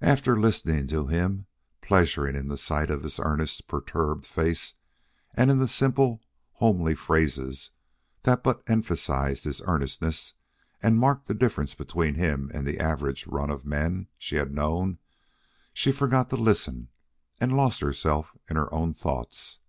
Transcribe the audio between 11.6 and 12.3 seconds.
between